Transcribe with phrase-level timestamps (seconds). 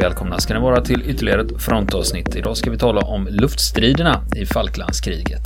[0.00, 2.36] Välkomna ska ni vara till ytterligare ett frontavsnitt.
[2.36, 5.42] Idag ska vi tala om luftstriderna i Falklandskriget.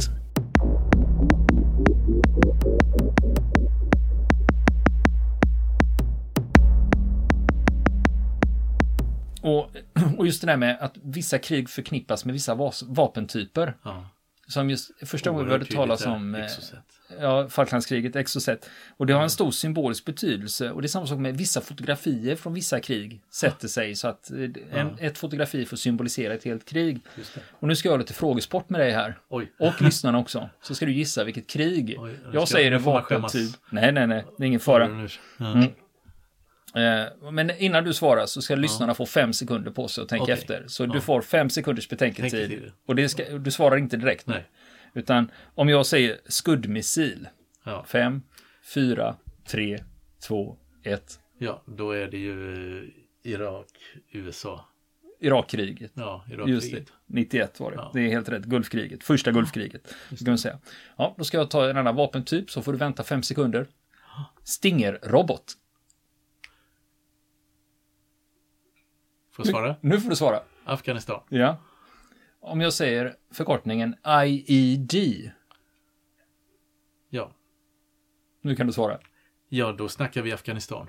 [9.43, 9.71] Och,
[10.19, 12.55] och just det där med att vissa krig förknippas med vissa
[12.86, 13.77] vapentyper.
[13.85, 14.11] Ja.
[14.49, 16.46] Som just första gången vi hörde talas om där, eh.
[17.21, 18.71] Ja, Falklandskriget, Exocet.
[18.96, 20.71] Och det har en stor symbolisk betydelse.
[20.71, 24.31] Och det är samma sak med vissa fotografier från vissa krig sätter sig så att
[24.31, 24.39] eh,
[24.81, 27.00] en, ett fotografi får symbolisera ett helt krig.
[27.61, 29.18] Och nu ska jag ha lite frågesport med dig här.
[29.29, 29.53] Oj.
[29.59, 30.49] Och lyssnarna också.
[30.63, 31.96] Så ska du gissa vilket krig.
[31.99, 33.53] Oj, jag ska- säger en vapentyp.
[33.70, 34.25] Nej, nej, nej.
[34.39, 35.09] Det är ingen fara.
[35.39, 35.53] Ja.
[35.53, 35.69] Mm.
[36.77, 40.23] Eh, Men innan du svarar så ska lyssnarna få fem sekunder på sig att tänka
[40.23, 40.34] Okej.
[40.34, 40.65] efter.
[40.67, 41.01] Så du Ja.
[41.01, 41.89] får fem sekunders.
[41.89, 42.73] Betänketid.
[42.87, 44.27] Och det ska, du svarar inte direkt.
[44.27, 44.47] Nej.
[44.95, 47.28] Utan om jag säger skuddmissil.
[47.64, 47.84] Ja.
[47.89, 48.23] Fem,
[48.75, 49.78] fyra, tre,
[50.28, 51.20] två, ett.
[51.39, 52.91] ja, då är det ju
[53.23, 53.67] Irak,
[54.11, 54.69] USA.
[55.20, 55.92] Irakkriget.
[55.95, 56.47] Ja, Just det.
[56.47, 56.92] Irakkriget.
[57.06, 57.77] 91 var det.
[57.77, 57.91] Ja.
[57.95, 58.45] Det är helt rätt.
[58.45, 59.05] Gulfkriget.
[59.05, 59.95] Första Gulfkriget.
[60.17, 60.59] Ska man säga.
[60.97, 63.67] Ja, då ska jag ta en annan vapentyp så får du vänta fem sekunder.
[64.42, 65.53] Stinger-robot.
[69.33, 69.77] Får jag svara?
[69.81, 70.41] Nu får du svara.
[70.64, 71.20] Afghanistan.
[71.29, 71.56] Ja.
[72.47, 74.95] Om jag säger förkortningen IED.
[77.11, 77.33] Ja.
[78.41, 78.98] Nu kan du svara.
[79.48, 80.86] Ja, då snackar vi Afghanistan.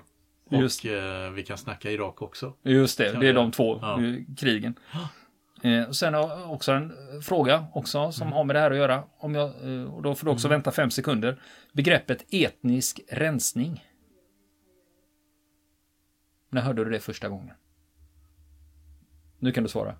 [0.50, 0.84] Just.
[0.84, 2.54] Och eh, vi kan snacka Irak också.
[2.62, 4.00] Just det, det är de två ja.
[4.36, 4.74] krigen.
[5.62, 9.04] Eh, sen har jag också en fråga också som har med det här att göra.
[9.18, 11.42] Om jag, eh, och då får du också vänta fem sekunder.
[11.72, 13.84] Begreppet etnisk rensning.
[16.50, 17.54] När hörde du det första gången?
[19.38, 19.96] Nu kan du svara.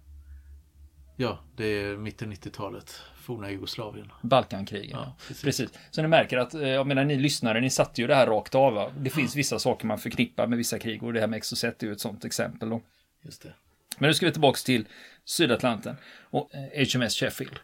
[1.17, 3.03] Ja, det är mitten 90-talet.
[3.17, 4.13] Forna Jugoslavien.
[4.23, 4.99] Balkankrigen.
[4.99, 5.43] Ja, precis.
[5.43, 5.71] precis.
[5.91, 8.55] Så ni märker att, eh, jag menar ni lyssnare, ni satte ju det här rakt
[8.55, 8.75] av.
[8.75, 8.91] Va?
[8.99, 11.87] Det finns vissa saker man förknippar med vissa krig och det här med Exocet är
[11.87, 12.69] ju ett sånt exempel.
[12.69, 12.83] Då.
[13.23, 13.53] Just det.
[13.99, 14.85] Men nu ska vi tillbaka till
[15.25, 15.97] Sydatlanten
[16.31, 17.59] och eh, HMS Sheffield.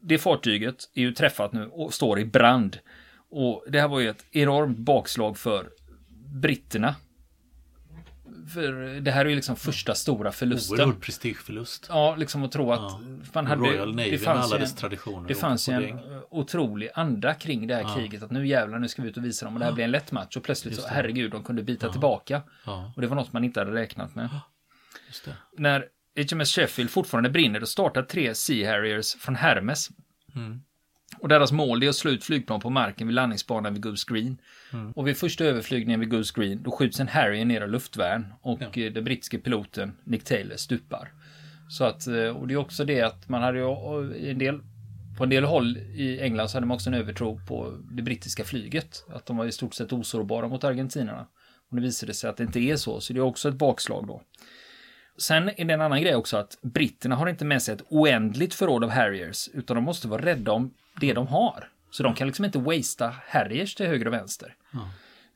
[0.00, 2.78] Det fartyget är ju träffat nu och står i brand.
[3.30, 5.70] Och det här var ju ett enormt bakslag för
[6.34, 6.94] britterna.
[8.54, 10.80] För det här är ju liksom första stora förlusten.
[10.80, 11.86] Oerhörd prestigeförlust.
[11.88, 13.00] Ja, liksom att tro att Ja.
[13.34, 13.62] man hade...
[13.62, 15.28] Royal Navy med alla dess traditioner.
[15.28, 15.98] det fanns ju en
[16.30, 18.22] otrolig anda kring det här kriget.
[18.22, 19.54] Att nu jävlar, nu ska vi ut och visa dem.
[19.54, 20.36] Och det här blir en lätt match.
[20.36, 22.42] Och plötsligt så, herregud, de kunde bita tillbaka.
[22.66, 24.28] Ja, Och det var något man inte hade räknat med.
[25.24, 25.36] det.
[25.58, 25.86] När
[26.32, 29.88] HMS Sheffield fortfarande brinner, då startar tre Sea Harriers från Hermes.
[30.36, 30.60] Mm.
[31.18, 34.38] Och deras mål är att slå ut flygplan på marken vid landningsbanan vid Goose Green.
[34.72, 34.92] Mm.
[34.92, 38.26] Och vid första överflygningen vid Goose Green, då skjuts en Harrier ner av luftvärn.
[38.40, 38.82] Och Ja.
[38.82, 41.12] eh, den brittiske piloten Nick Taylor stupar.
[41.68, 44.60] Så att, eh, och det är också det att man hade ju en del
[45.18, 48.44] på en del håll i England så hade man också en övertro på det brittiska
[48.44, 49.04] flyget.
[49.14, 51.26] Att de var i stort sett osårbara mot argentinarna.
[51.70, 53.54] Och nu visade det sig att det inte är så, så det är också ett
[53.54, 54.22] bakslag då.
[55.18, 58.54] Sen är det en annan grej också att britterna har inte med sig ett oändligt
[58.54, 61.68] förråd av Harriers, utan de måste vara rädda om det de har.
[61.90, 64.54] Så de kan liksom inte wastea Harriers till höger och vänster.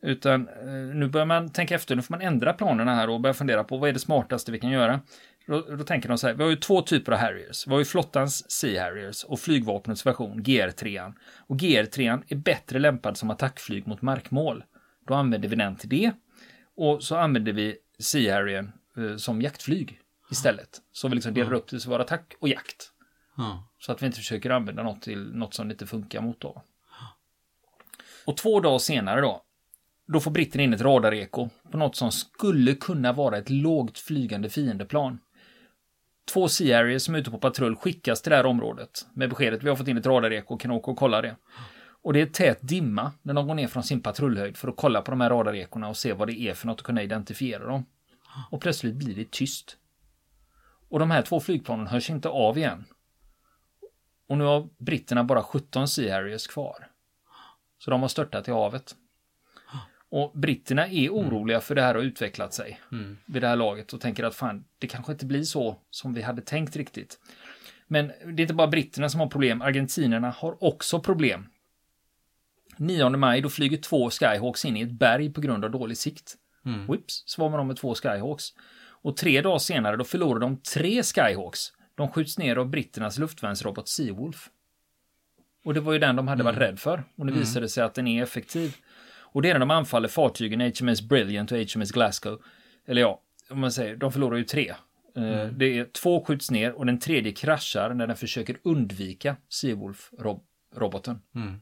[0.03, 3.35] Utan eh, nu börjar man tänka efter, nu får man ändra planerna här och börja
[3.35, 5.01] fundera på vad är det smartaste vi kan göra.
[5.47, 7.67] Då, då tänker de så här, vi har ju två typer av Harriers.
[7.67, 11.13] Vi har ju flottans Sea Harriers och flygvapnets version, GR3.
[11.47, 14.65] Och GR3 är bättre lämpad som attackflyg mot markmål.
[15.07, 16.13] Då använder vi den till det.
[16.77, 20.01] Och så använder vi Sea Harrier eh, som jaktflyg
[20.31, 20.81] istället.
[20.93, 22.91] Så vi liksom delar upp det så var attack och jakt.
[23.37, 23.69] Ja.
[23.79, 26.63] Så att vi inte försöker använda något till något som inte funkar mot då.
[28.27, 29.43] Och två dagar senare då,
[30.07, 34.51] då får britterna in ett radareko på något som skulle kunna vara ett lågt flygande
[34.51, 35.19] fiendeplan.
[36.33, 39.63] Två Sea Harriers som är ute på patrull skickas till det här området med beskedet
[39.63, 41.37] vi har fått in ett radareko och kan åka och kolla det.
[42.03, 45.03] Och det är tät dimma när de går ner från sin patrullhöjd för att kolla
[45.03, 47.87] på de här radarekorna och se vad det är för något och kunna identifiera dem.
[48.51, 49.77] Och plötsligt blir det tyst.
[50.89, 52.85] Och de här två flygplanen hörs inte av igen.
[54.35, 56.89] Och nu har britterna bara 17 Sea Harriers kvar.
[57.79, 58.95] Så de har störtat i havet.
[60.09, 63.19] Och britterna är oroliga för det här har utvecklat sig Mm.
[63.27, 66.23] vid det här laget och tänker att fan, det kanske inte blir så som vi
[66.23, 67.19] hade tänkt riktigt.
[67.87, 71.47] Men det är inte bara britterna som har problem, argentinerna har också problem.
[72.77, 76.35] 9 maj då flyger två Skyhawks in i ett berg på grund av dålig sikt.
[76.65, 76.87] Mm.
[76.87, 78.45] Whips, så var man de med två Skyhawks.
[79.03, 81.73] Och tre dagar senare då förlorar de tre Skyhawks.
[81.95, 84.51] De skjuts ner av britternas luftvärnsrobot Seawolf.
[85.65, 87.05] Och det var ju den de hade varit rädd för.
[87.17, 88.77] Och nu visade det sig att den är effektiv.
[89.35, 92.43] Och det är när de anfaller fartygen HMS Brilliant och HMS Glasgow.
[92.87, 93.21] Eller ja,
[93.51, 94.75] om man säger, de förlorar ju tre.
[95.17, 101.19] Eh, Det är två skjuts ner och den tredje kraschar när den försöker undvika Seawolf-roboten.
[101.35, 101.61] Mm.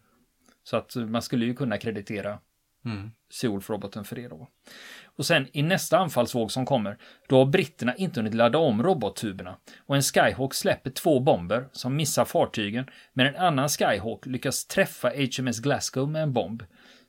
[0.65, 2.39] Så att man skulle ju kunna kreditera
[2.85, 3.11] Mm.
[3.31, 4.49] Seawolf-roboten för det då.
[5.17, 6.99] Och sen i nästa anfallsvåg som kommer,
[7.29, 9.57] då har britterna inte hunnit ladda om robottuberna
[9.87, 15.09] och en Skyhawk släpper två bomber som missar fartygen, men en annan Skyhawk lyckas träffa
[15.09, 16.63] HMS Glasgow med en bomb.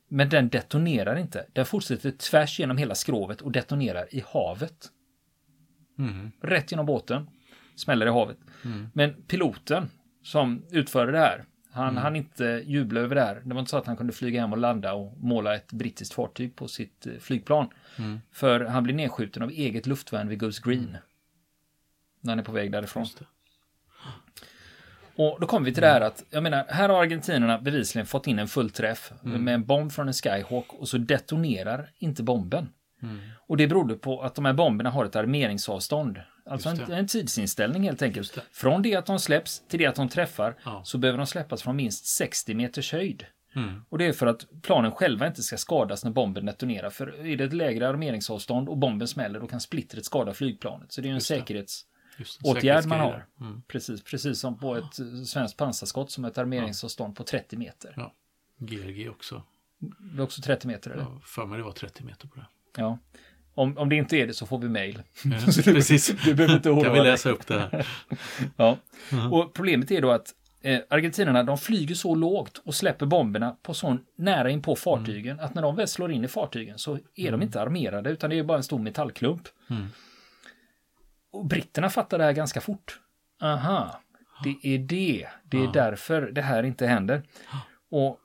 [0.08, 1.46] Men den detonerar inte.
[1.52, 4.90] Den fortsätter tvärs genom hela skrovet och detonerar i havet.
[5.98, 6.32] Mm.
[6.42, 7.30] Rätt genom båten.
[7.76, 8.38] Smäller i havet.
[8.64, 8.88] Mm.
[8.94, 9.90] Men piloten
[10.22, 11.44] som utförde det här,
[11.74, 13.42] han hann inte jubla över det här.
[13.44, 16.14] Det var inte så att han kunde flyga hem och landa och måla ett brittiskt
[16.14, 17.68] fartyg på sitt eh, flygplan.
[17.98, 18.20] Mm.
[18.32, 20.96] För han blir nedskjuten av eget luftvärn vid Goose Green.
[22.20, 23.06] När han är på väg därifrån.
[25.16, 28.26] Och då kommer vi till det här att, jag menar, här har argentinerna bevisligen fått
[28.26, 32.68] in en fullträff med en bomb från en Skyhawk och så detonerar inte bomben.
[33.02, 33.18] Mm.
[33.46, 36.20] Och det berodde på att de här bomberna har ett armeringsavstånd.
[36.46, 38.34] Alltså en, en tidsinställning helt enkelt.
[38.34, 38.42] Det.
[38.52, 40.82] Från det att de släpps till det att de träffar Ja.
[40.84, 43.26] så behöver de släppas från minst 60 meters höjd.
[43.56, 43.84] Mm.
[43.88, 46.90] Och det är för att planen själva inte ska skadas när bomben detonerar.
[46.90, 50.92] För är det ett lägre armeringsavstånd och bomben smäller då kan splittret skada flygplanet.
[50.92, 51.34] Så det är en Just det.
[51.38, 51.86] säkerhets...
[52.18, 52.50] Just det.
[52.50, 53.26] Åtgärd man har.
[53.40, 53.62] Mm.
[53.68, 57.94] Precis, precis som på ett eh, svenskt pansarskott som ett armeringsavstånd på 30 meter.
[57.96, 58.14] Ja.
[58.58, 59.42] GRG också.
[60.14, 61.02] Det är också 30 meter eller?
[61.02, 62.46] Ja, för mig det var 30 meter på det.
[62.76, 62.98] Ja.
[63.54, 65.02] Om, om det inte är det så får vi mail.
[65.24, 65.30] Ja,
[65.64, 66.14] precis.
[66.24, 67.10] Du behöver inte oroa Kan vi dig.
[67.10, 67.86] läsa upp det här?
[68.56, 68.78] Ja.
[69.30, 73.74] Och problemet är då att eh, argentinarna de flyger så lågt och släpper bomberna på
[73.74, 77.32] så nära in på fartygen att när de väl slår in i fartygen så är
[77.32, 79.42] de inte armerade utan det är bara en stor metallklump.
[79.70, 79.86] Mm.
[81.32, 83.00] Och britterna fattar det här ganska fort.
[83.42, 84.00] Aha,
[84.44, 85.26] det är det.
[85.44, 87.22] Det är därför det här inte händer.
[87.90, 88.18] Och,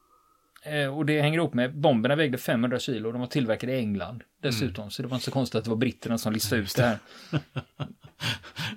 [0.64, 3.12] eh, och det hänger ihop med bomberna vägde 500 kilo.
[3.12, 4.92] De var tillverkade i England dessutom.
[4.92, 7.00] Så det var inte så konstigt att det var britterna som listade ut det här.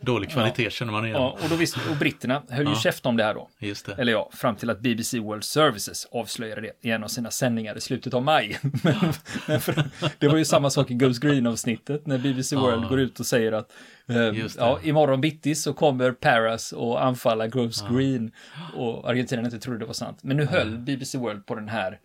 [0.01, 1.17] Dålig kvalitet känner man igen.
[1.21, 2.79] Ja, och, då visste, och britterna höll ju Ja.
[2.79, 3.49] käft om det här då.
[3.59, 3.95] Just det.
[3.99, 7.77] Eller ja, fram till att BBC World Services avslöjade det i en av sina sändningar
[7.77, 8.59] i slutet av maj.
[8.83, 8.95] men,
[9.49, 9.85] men för,
[10.19, 12.61] det var ju samma sak i Goes Green-avsnittet när BBC Ja.
[12.61, 13.73] World går ut och säger att
[14.09, 14.17] eh,
[14.59, 17.97] ja, imorgon bitti så kommer Paras och anfalla Goes Ja.
[17.97, 18.33] Green
[18.77, 20.19] och Argentina inte trodde det var sant.
[20.23, 21.99] Men nu höll BBC World på den här.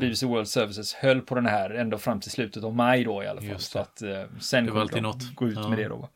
[0.00, 3.26] BBC World Services höll på den här ända fram till slutet av maj då i
[3.26, 3.60] alla fall.
[3.60, 5.34] Så att eh, sen Det var kommer alltid de något.
[5.34, 5.68] gå ut Ja.
[5.68, 6.08] med det då.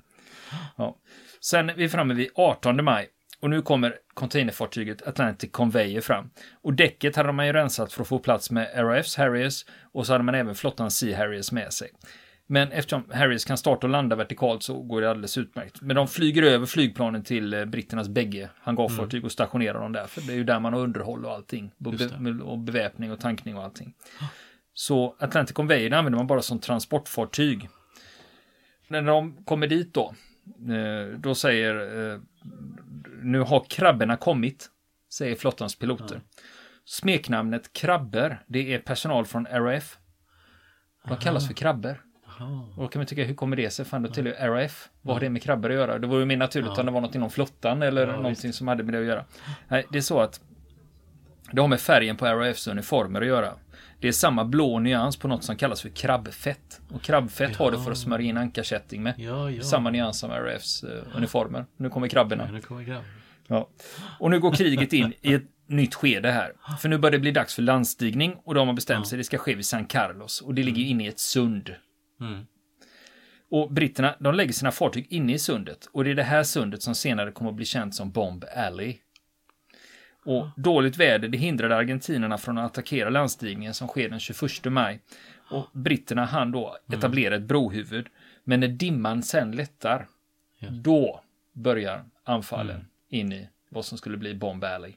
[0.77, 0.97] Ja.
[1.41, 3.09] Sen är vi framme vid 18 maj
[3.41, 6.31] och nu kommer containerfartyget Atlantic Conveyor fram.
[6.63, 10.13] Och däcket hade man ju rensat för att få plats med RAFs Harriers och så
[10.13, 11.91] hade man även flottan Sea Harriers med sig.
[12.53, 15.81] Men eftersom Harriers kan starta och landa vertikalt så går det alldeles utmärkt.
[15.81, 20.07] Men de flyger över flygplanen till eh, britternas bägge hangarfartyg och stationerar dem där.
[20.07, 21.73] För det är ju där man har underhåll och allting.
[21.85, 23.95] Och, Just be- och beväpning och tankning och allting.
[24.75, 27.69] Så Atlantic Conveyor använder man bara som transportfartyg.
[28.89, 30.15] När de kommer dit då,
[30.75, 31.75] eh, då säger
[32.13, 32.21] eh,
[33.23, 34.71] nu har krabborna kommit,
[35.13, 36.21] säger flottans piloter.
[36.85, 39.99] Smeknamnet krabbor, det är personal från RAF.
[41.09, 42.05] De kallas för krabbor.
[42.41, 42.61] Jaha.
[42.77, 43.85] Och då kan man tycka, hur kommer det sig?
[43.85, 44.89] Fan, då tillhör RAF.
[45.03, 45.99] Vad har det med krabbor att göra?
[45.99, 46.81] Det vore ju mer naturligt Ja.
[46.81, 49.25] om det var något inom flottan eller Ja, någonting som hade med det att göra.
[49.69, 50.41] Nej, det är så att
[51.53, 53.53] det har med färgen på RAFs uniformer att göra.
[54.01, 56.81] Det är samma blå nyans på något som kallas för krabbfett.
[56.93, 59.15] Och krabbfett har du för att smörja in ankarkätting med.
[59.19, 59.63] Ja, ja.
[59.63, 61.65] Samma nyans som RAFs eh, uniformer.
[61.77, 62.45] Nu kommer krabborna.
[62.47, 63.05] Ja, nu kommer grabb.
[63.47, 63.69] Ja.
[64.19, 66.53] Och nu går kriget in i ett nytt skede här.
[66.81, 69.39] För nu börjar det bli dags för landstigning och de har bestämt sig det ska
[69.39, 70.41] ske vid San Carlos.
[70.41, 71.75] Och det ligger inne i ett sund.
[72.21, 72.47] Mm.
[73.51, 75.89] Och britterna, de lägger sina fartyg inne i sundet.
[75.93, 78.97] Och det är det här sundet som senare kommer att bli känt som Bomb Alley.
[80.25, 85.01] Och dåligt väder, det hindrade argentinerna från att attackera landstigningen som sker den 21 maj.
[85.51, 88.07] Och britterna hann då etablera ett brohuvud.
[88.45, 90.07] Men när dimman sen lättar,
[90.59, 90.69] Ja.
[90.71, 91.21] då
[91.53, 94.93] börjar anfallen in i vad som skulle bli Bomb Alley.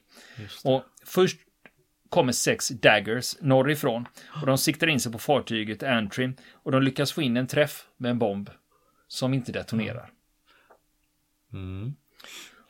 [0.64, 1.38] Och först
[2.08, 4.06] kommer sex daggers norrifrån
[4.40, 7.86] och de siktar in sig på fartyget Antrim och de lyckas få in en träff
[7.96, 8.50] med en bomb
[9.08, 10.10] som inte detonerar.
[11.52, 11.94] Mm.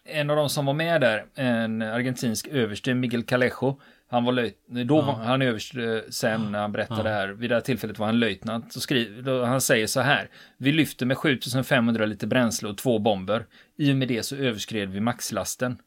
[0.05, 4.59] En av de som var med där, en argentinsk överste, Miguel Calejo, han var löjt,
[4.67, 8.07] då var han överste sen när han berättade det här, vid det här tillfället var
[8.07, 12.69] han löjtnant och skriver, då han säger så här, vi lyfter med 7500 liter bränsle
[12.69, 15.79] och två bomber, i och med det så överskred vi maxlasten.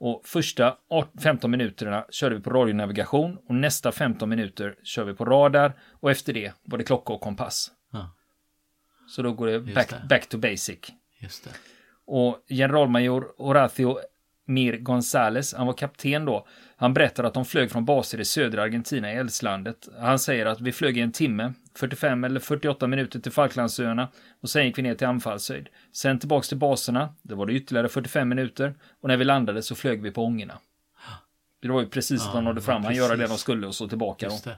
[0.00, 5.14] Och första 18 15 minuterna körde vi på radionavigation och nästa 15 minuter kör vi
[5.14, 7.70] på radar och efter det var det klocka och kompass.
[7.92, 8.10] Ja,
[9.08, 10.06] Så då går det back, det.
[10.08, 10.78] back to basic.
[11.18, 11.50] just det.
[12.06, 13.98] Och generalmajor Horacio
[14.50, 18.62] Mir Gonzales, han var kapten då, han berättade att de flög från baser i södra
[18.62, 19.88] Argentina i Eldslandet.
[19.98, 24.08] Han säger att vi flög i en timme, 45 eller 48 minuter till Falklandsöarna
[24.40, 25.68] och sen gick vi ner till anfallshöjd.
[25.92, 29.74] Sen tillbaks till baserna, det var det ytterligare 45 minuter och när vi landade så
[29.74, 30.58] flög vi på ångorna.
[31.62, 33.40] Det var ju precis att Ja, de nådde fram, han göra det de precis.
[33.40, 34.26] skulle och så tillbaka.
[34.26, 34.32] Då.
[34.32, 34.48] Just.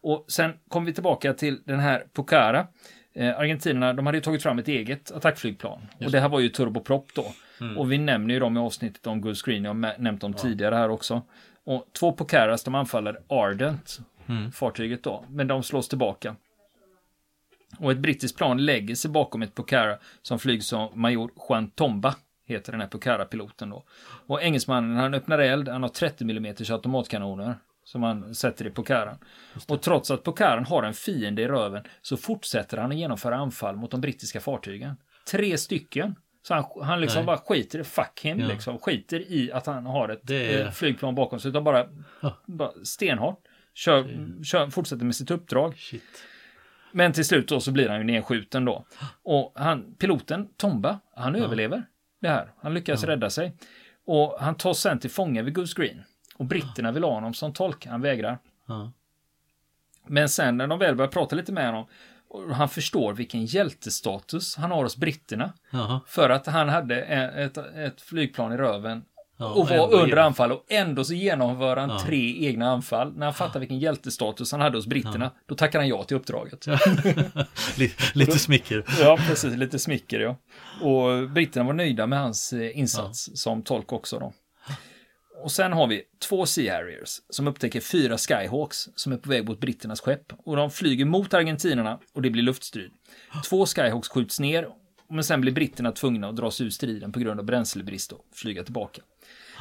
[0.00, 2.66] Och sen kom vi tillbaka till den här Pucara.
[3.14, 5.80] Eh, Argentinerna, de hade ju tagit fram ett eget attackflygplan.
[6.04, 7.32] Och det här var ju turboprop då.
[7.76, 10.74] Och vi nämner ju dem i avsnittet om Good Screen, jag har nämnt dem tidigare
[10.74, 11.22] här också.
[11.64, 13.98] Och två Pucaras, de anfaller Ardent,
[14.52, 16.36] fartyget då, men de slås tillbaka.
[17.78, 22.14] Och ett brittiskt plan lägger sig bakom ett Pucara som flygs av major Juan Tomba,
[22.46, 23.84] heter den här Pucara-piloten då.
[24.26, 29.18] Och engelsmannen, han öppnar eld, han har 30 mm automatkanoner som han sätter i Pucaran.
[29.68, 33.76] Och trots att Pucaran har en fiende i röven så fortsätter han att genomföra anfall
[33.76, 34.96] mot de brittiska fartygen.
[35.30, 36.14] Tre stycken.
[36.48, 37.26] Så han, han liksom Nej.
[37.26, 38.46] bara skiter i, fuck him, Ja.
[38.46, 38.78] liksom.
[38.78, 41.86] Skiter i att han har ett Det är- eh, flygplan bakom sig, utan bara,
[42.20, 42.36] Ja.
[42.46, 43.40] bara stenhårt.
[43.74, 44.08] Kör,
[44.44, 45.76] kör, fortsätter med sitt uppdrag.
[45.76, 46.02] Shit.
[46.92, 48.84] Men till slut då så blir han ju nedskjuten då.
[49.22, 51.82] Och han, piloten, Tomba, han överlever
[52.20, 52.52] det här.
[52.62, 53.56] Han lyckas rädda sig.
[54.06, 56.02] Och han tas sen till fånga vid Goose Green.
[56.36, 58.38] Och britterna vill ha honom som tolk, han vägrar.
[58.66, 58.92] Ja.
[60.06, 61.86] Men sen när de väl börjar prata lite med honom
[62.30, 65.52] och han förstår vilken hjältestatus han har hos britterna.
[65.70, 66.00] Jaha.
[66.06, 69.02] För att han hade ett, ett flygplan i röven
[69.40, 72.00] Ja, och var under genom- anfall och ändå så genomför han Ja.
[72.06, 73.12] tre egna anfall.
[73.16, 76.66] När han fattar vilken hjältestatus han hade hos britterna, då tackar han ja till uppdraget.
[77.76, 78.84] lite, lite smicker.
[79.00, 79.56] Ja, precis.
[79.56, 80.36] Lite smicker, ja.
[80.86, 84.32] Och britterna var nöjda med hans eh, insats som tolk också då.
[85.42, 89.48] Och sen har vi två Sea Harriers som upptäcker fyra Skyhawks som är på väg
[89.48, 90.32] mot britternas skepp.
[90.38, 92.90] Och de flyger mot argentinerna och det blir luftstrid.
[93.48, 94.68] Två Skyhawks skjuts ner,
[95.08, 98.24] men sen blir britterna tvungna att dra sig ur striden på grund av bränslebrist och
[98.32, 99.02] flyga tillbaka.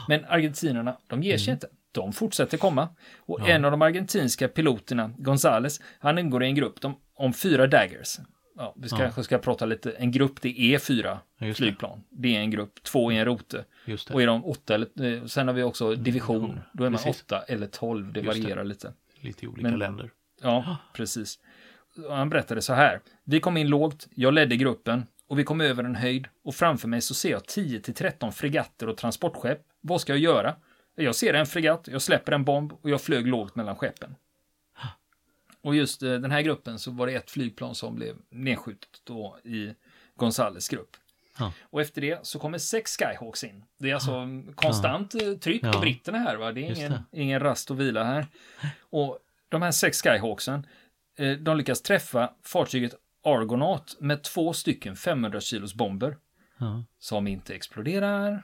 [0.07, 1.67] Men argentinerna, de ger sig inte.
[1.91, 2.89] De fortsätter komma.
[3.17, 6.79] Och en av de argentinska piloterna, Gonzales, han ingår i en grupp
[7.15, 8.17] om fyra daggers.
[8.57, 9.91] Ja, vi ska, kanske ska prata lite.
[9.91, 11.63] En grupp, det är fyra Ja, just det.
[11.63, 12.03] flygplan.
[12.09, 12.35] Det.
[12.35, 13.57] är en grupp, två är en rote.
[13.57, 14.23] Och det.
[14.23, 16.59] är de åtta eller, eh, sen har vi också division.
[16.73, 17.21] Då är man Precis.
[17.23, 18.41] åtta eller tolv, det Just det.
[18.41, 18.93] varierar lite.
[19.21, 20.09] Lite i olika Men- länder.
[20.41, 21.39] Ja, precis.
[22.09, 22.99] Han berättade så här.
[23.23, 26.87] Vi kom in lågt, jag ledde gruppen och vi kom över en höjd och framför
[26.87, 29.61] mig så ser jag 10 till 13 fregatter och transportskepp.
[29.81, 30.55] Vad ska jag göra?
[30.95, 34.15] Jag ser en fregatt, jag släpper en bomb och jag flög lågt mellan skeppen.
[35.67, 39.37] Och just eh, den här gruppen så var det ett flygplan som blev nedskjutet då
[39.43, 39.73] i
[40.15, 40.97] Gonzales grupp.
[41.39, 41.53] Ja.
[41.61, 43.63] Och efter det så kommer sex Skyhawks in.
[43.79, 45.79] Det är alltså konstant eh, tryck på Ja.
[45.79, 46.35] britterna här.
[46.35, 46.51] Va?
[46.51, 47.03] Det är ingen, det.
[47.21, 48.27] ingen rast och vila här.
[48.79, 49.19] Och
[49.49, 50.67] de här sex Skyhawksen,
[51.17, 52.93] eh, de lyckas träffa fartyget
[53.23, 56.17] Argonaut med två stycken 500 kilos bomber
[56.59, 56.83] Ja.
[56.99, 58.43] som inte exploderar.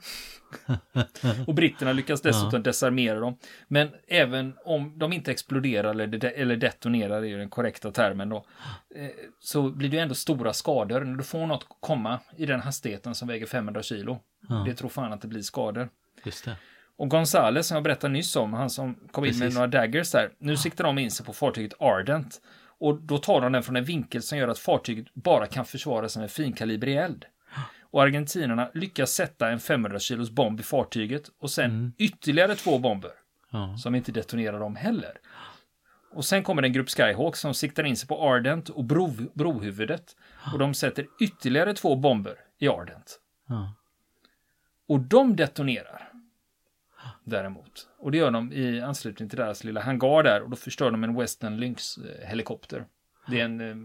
[1.48, 3.38] och britterna lyckas dessutom desarmera dem.
[3.68, 8.30] Men även om de inte exploderar eller, de eller detonerar, är ju den korrekta termen
[8.30, 8.46] då,
[8.96, 9.08] eh,
[9.40, 11.02] så blir det ju ändå stora skador.
[11.02, 14.64] När du får något komma i den hastigheten som väger 500 kilo, Ja.
[14.68, 15.90] det tror fan att det blir skador.
[16.26, 16.56] Just det.
[16.98, 19.56] Och Gonzales, som jag berättade nyss om, han som kom in med Precis.
[19.56, 22.42] några daggers där, nu siktar de in sig på fartyget Ardent.
[22.80, 26.10] Och då tar de den från en vinkel som gör att fartyget bara kan försvara
[26.10, 27.26] sig med finkalibrig eld.
[27.94, 33.12] Och argentinerna lyckas sätta en 500 kilos bomb i fartyget och sen ytterligare två bomber
[33.52, 33.78] Ja.
[33.78, 35.12] som inte detonerar dem heller.
[36.12, 40.16] Och sen kommer en grupp Skyhawks som siktar in sig på Ardent och bro, brohuvudet.
[40.54, 43.20] Och de sätter ytterligare två bomber i Ardent.
[43.48, 43.74] Ja.
[44.88, 46.10] Och de detonerar.
[47.24, 47.88] Däremot.
[47.98, 51.04] Och det gör de i anslutning till deras lilla hangar där och då förstör de
[51.04, 52.86] en Western Lynx eh, helikopter.
[53.28, 53.76] Det är en, eh,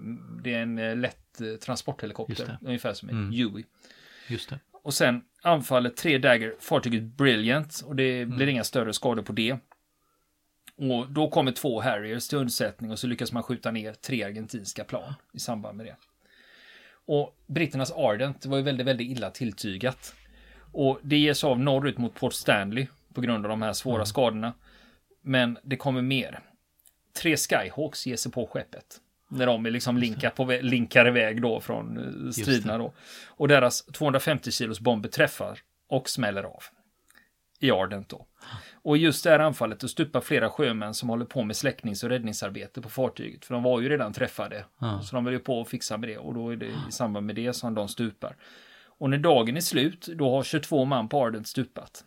[0.42, 3.30] det är en eh, lätt transporthelikopter, ungefär som en Mm.
[3.32, 3.64] Huey.
[4.28, 4.61] Just det.
[4.73, 9.58] Och sen anfaller tre Dagger fartyget Brilliant och det blir inga större skador på det.
[10.76, 14.85] Och då kommer två Harriers till undsättning och så lyckas man skjuta ner tre argentinska
[14.85, 15.97] plan i samband med det.
[16.90, 20.14] Och britternas Ardent var ju väldigt, väldigt illa tilltygat.
[20.73, 24.52] Och det ges av norrut mot Port Stanley på grund av de här svåra skadorna.
[25.23, 26.40] Men det kommer mer.
[27.12, 29.00] Tre Skyhawks ger sig på skeppet.
[29.28, 32.92] När de är liksom linkar, på, linkar iväg då från eh, striderna då.
[33.26, 35.58] Och deras 250 kilos bomber träffar
[35.88, 36.62] och smäller av.
[37.61, 38.26] I Ardent då.
[38.82, 42.02] Och i just det här anfallet då stupar flera sjömän som håller på med släcknings
[42.02, 43.44] och räddningsarbete på fartyget.
[43.44, 44.64] För de var ju redan träffade.
[44.78, 45.00] Ja.
[45.02, 46.18] Så de vill ju på och fixa med det.
[46.18, 48.37] Och då är det i samband med det som de stupar.
[48.99, 52.04] Och när dagen är slut, då har 22 man på Ardent stupat.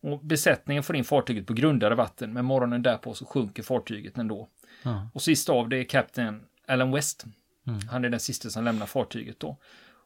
[0.00, 4.48] Och besättningen får in fartyget på grundare vatten, men morgonen därpå så sjunker fartyget ändå.
[4.82, 5.10] Ja.
[5.14, 7.24] Och sist av det är kapten Alan West.
[7.66, 7.80] Mm.
[7.88, 9.56] Han är den sista som lämnar fartyget då.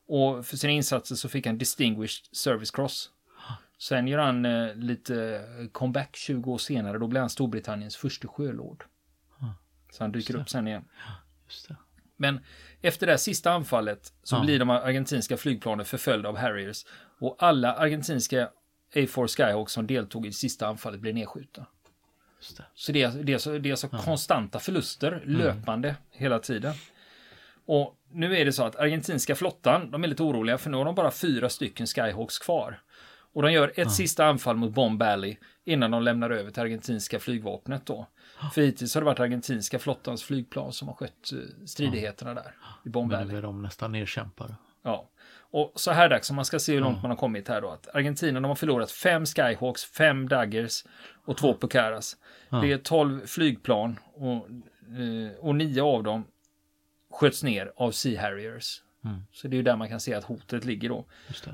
[0.07, 3.11] Och för sina insatser så fick han Distinguished Service Cross.
[3.79, 6.99] Sen gör han eh, lite comeback 20 år senare.
[6.99, 8.85] Då blir han Storbritanniens första sjölord.
[9.93, 10.85] Så han dyker upp sen igen.
[11.69, 11.77] Det.
[12.17, 12.41] Men
[12.81, 14.41] efter det sista anfallet så Ja.
[14.41, 16.87] blir de argentinska flygplanen förföljda av Harriers.
[17.19, 18.51] Och alla argentinska
[18.95, 21.67] A4 Skyhawks som deltog i det sista anfallet blir nedskjutna.
[22.51, 22.65] Det.
[22.75, 26.75] Så det är, det är, så, det är så konstanta förluster löpande hela tiden.
[27.67, 30.85] Och nu är det så att argentinska flottan, de är lite oroliga för nu har
[30.85, 32.81] de bara fyra stycken Skyhawks kvar.
[33.33, 37.19] Och de gör ett sista anfall mot Bomb Valley innan de lämnar över till argentinska
[37.19, 38.07] flygvapnet då.
[38.55, 42.89] För hittills har det varit argentinska flottans flygplan som har skött eh, stridigheterna där i
[42.89, 44.55] Bomb Men nu är de nästan nedkämpade.
[44.83, 45.09] Ja.
[45.51, 47.71] Och så här dags, om man ska se hur långt man har kommit här då,
[47.71, 50.85] att Argentina de har förlorat fem Skyhawks, fem Daggers
[51.25, 52.17] och två Pucaras.
[52.63, 54.35] Det är tolv flygplan och,
[54.99, 56.25] eh, och nio av dem
[57.11, 58.83] sköts ner av Sea Harriers.
[59.33, 61.05] Så det är ju där man kan se att hotet ligger då.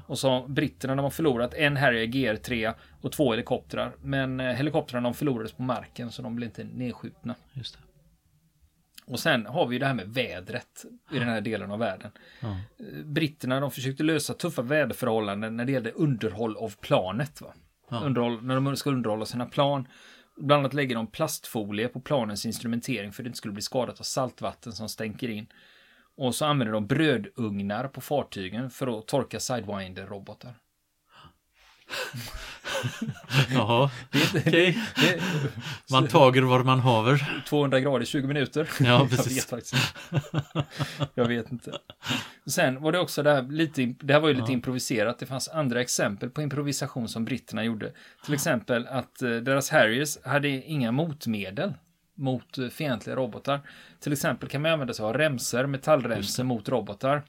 [0.07, 3.93] Och så britterna de har förlorat en Harrier GR3 och två helikoptrar.
[4.03, 7.35] Men eh, helikoptrarna de förlorades på marken så de blev inte nedskjutna.
[9.07, 12.11] Och sen har vi ju det här med vädret i den här delen av världen.
[12.41, 12.49] Ja.
[12.49, 17.41] Eh, Britterna de försökte lösa tuffa väderförhållanden när det gällde underhåll av planet.
[17.41, 17.55] Va?
[17.89, 18.01] Ja.
[18.01, 19.89] Underhåll, när de ska underhålla sina plan.
[20.37, 24.01] Bland annat lägger de plastfolie på planens instrumentering för att det inte skulle bli skadat
[24.01, 25.47] av saltvatten som stänker in.
[26.17, 30.55] Och så använder de brödugnar på fartygen för att torka Sidewinder-robotar.
[33.55, 33.91] Jaha,
[34.35, 34.79] okej.
[34.97, 35.21] det-
[35.91, 37.43] Man tager vad man haver.
[37.49, 38.69] 200 grader i 20 minuter.
[38.81, 39.37] Ja, Jag precis.
[39.39, 39.95] vet faktiskt.
[41.15, 41.73] Jag vet inte.
[42.47, 45.19] Sen var det också det här, lite, det här var ju lite improviserat.
[45.19, 47.93] Det fanns andra exempel på improvisation som britterna gjorde.
[48.25, 51.75] Till exempel att eh, deras Harriers hade inga motmedel
[52.17, 53.61] mot eh, fientliga robotar.
[54.01, 57.23] Till exempel kan man använda sig av remser, metallremser mot robotar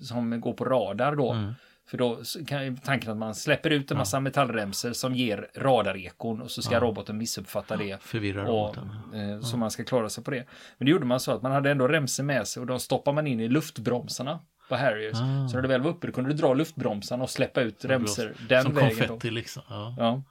[0.00, 1.32] som går på radar då.
[1.32, 1.54] Mm.
[1.92, 6.50] För då kan tanken att man släpper ut en massa metallremser som ger radarekon och
[6.50, 8.02] så ska roboten missuppfatta det.
[8.02, 8.90] Förvirrar Och, roboten.
[9.14, 10.44] eh, Så man ska klara sig på det.
[10.78, 13.12] Men det gjorde man så att man hade ändå remser med sig och de stoppar
[13.12, 15.14] man in i luftbromsarna på Harriers.
[15.20, 15.48] Ah.
[15.48, 18.34] Så när det väl var uppe då kunde du dra luftbromsarna och släppa ut remser
[18.48, 18.98] den Som vägen.
[18.98, 19.06] Då.
[19.06, 19.62] konfetti liksom.
[19.68, 19.94] Ja.
[19.98, 20.22] Ja.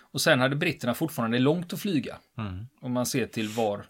[0.00, 2.16] Och sen hade britterna fortfarande långt att flyga.
[2.38, 2.66] Mm.
[2.80, 3.84] Om man ser till var, eh,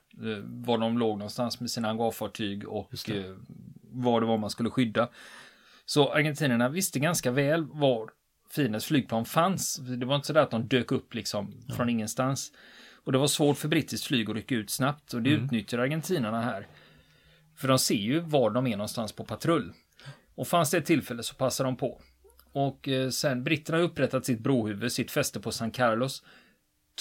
[0.44, 3.18] var de låg någonstans med sina hangarfartyg och det.
[3.18, 3.34] eh,
[3.82, 5.08] vad det var man skulle skydda.
[5.86, 8.10] Så argentinerna visste ganska väl var
[8.50, 9.76] fiendens flygplan fanns.
[9.76, 12.52] Det var inte så där att de dök upp liksom från ingenstans.
[13.04, 15.44] Och det var svårt för brittiskt flyg att rycka ut snabbt och det Mm.
[15.44, 16.66] utnyttjar argentinarna här.
[17.56, 19.72] För de ser ju var de är någonstans på patrull.
[20.34, 22.00] Och fanns det ett tillfälle så passar de på.
[22.52, 26.22] Och eh, sen, britterna har upprättat sitt brohuvud, sitt fäste på San Carlos.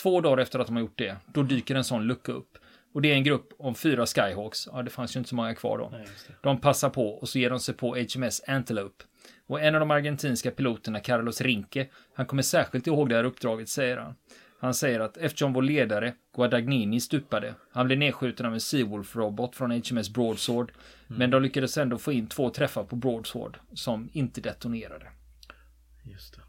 [0.01, 2.57] Två dagar efter att de har gjort det, då dyker en sån lucka upp.
[2.93, 4.67] Och det är en grupp om fyra Skyhawks.
[4.71, 5.89] Ja, det fanns ju inte så många kvar då.
[5.91, 6.07] Nej.
[6.41, 9.03] De passar på och så ger de sig på HMS Antelope.
[9.47, 13.69] Och en av de argentinska piloterna, Carlos Rinke, han kommer särskilt ihåg det här uppdraget,
[13.69, 14.15] säger han.
[14.59, 19.71] Han säger att eftersom vår ledare, Guadagnini, stupade, han blev nedskjuten av en Seawolf-robot från
[19.71, 20.71] HMS Broadsword,
[21.07, 25.07] men de lyckades ändå få in två träffar på Broadsword som inte detonerade.
[26.03, 26.41] Just det.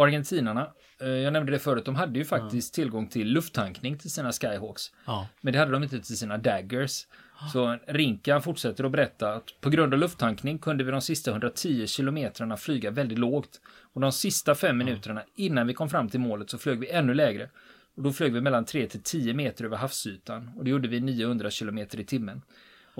[0.00, 0.72] Argentinarna,
[1.06, 4.92] jag nämnde det förut, de hade ju faktiskt tillgång till lufttankning till sina Skyhawks.
[5.04, 5.28] Ja.
[5.40, 7.06] Men det hade de inte till sina Daggers.
[7.52, 11.86] Så Rinka fortsätter att berätta att på grund av lufttankning kunde vi de sista 110
[11.86, 13.60] kilometrarna flyga väldigt lågt.
[13.92, 17.14] Och de sista fem minuterna innan vi kom fram till målet så flög vi ännu
[17.14, 17.50] lägre.
[17.96, 20.50] Och då flög vi mellan 3 till 10 meter över havsytan.
[20.56, 22.42] Och det gjorde vi 900 kilometer i timmen.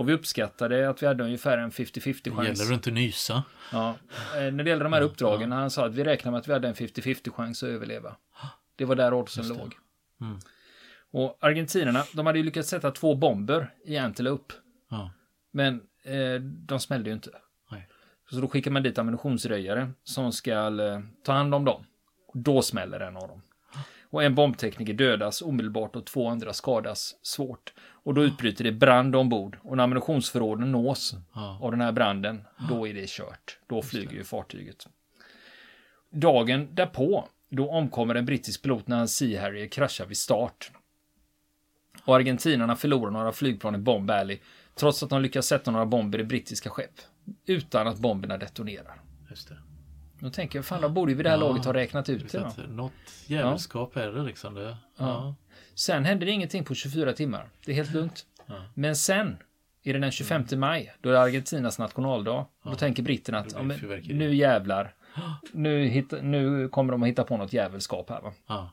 [0.01, 2.59] Och vi uppskattade att vi hade ungefär en 50-50 chans.
[2.59, 3.43] Gäller det inte nysa?
[3.73, 3.97] Ja,
[4.37, 6.53] eh, när det gäller de här uppdragen, han sa att vi räknar med att vi
[6.53, 8.17] hade en 50-50 chans att överleva.
[8.77, 9.55] Det var där oddsen det.
[9.55, 9.77] låg.
[10.21, 10.39] Mm.
[11.11, 14.55] Och argentinerna, de hade ju lyckats sätta två bomber i Antelope.
[14.91, 15.11] Ja.
[15.51, 17.31] Men eh, de smällde ju inte.
[17.71, 17.89] Nej.
[18.31, 21.85] Så då skickar man dit ammunitionsröjare som ska eh, ta hand om dem.
[22.29, 23.43] Och då smäller en av dem.
[24.11, 27.75] Och en bombtekniker dödas omedelbart och två andra skadas svårt.
[27.81, 29.59] Och då utbryter det brand ombord.
[29.63, 31.59] Och när ammunitionsförråden nås Ja.
[31.63, 33.59] av den här branden, då är det kört.
[33.67, 34.87] Då flyger ju fartyget.
[36.11, 40.71] Dagen därpå, då omkommer en brittisk pilot när en Sea Harrier kraschar vid start.
[42.05, 44.39] Och argentinarna förlorar några flygplan i Bomb Alley,
[44.75, 47.01] trots att de lyckas sätta några bomber i brittiska skepp.
[47.47, 49.01] Utan att bomberna detonerar.
[49.31, 49.57] Just det.
[50.21, 52.33] Då tänker jag, fan, då borde vi vid det här Ja, laget ha räknat ut
[52.33, 52.63] det då.
[52.69, 52.93] något
[53.27, 54.55] jävelskap är det liksom.
[54.55, 54.77] Det.
[54.99, 55.35] Ja.
[55.75, 57.49] Sen händer det ingenting på 24 timmar.
[57.65, 58.27] Det är helt lugnt.
[58.47, 58.55] Ja.
[58.75, 59.37] Men sen
[59.83, 62.47] är det den 25 maj, då är det Argentinas nationaldag.
[62.65, 63.79] Då tänker britterna att ja, men,
[64.09, 64.95] nu jävlar.
[65.53, 68.33] Nu, hitta, nu kommer de att hitta på något jävelskap här va.
[68.47, 68.71] Ja.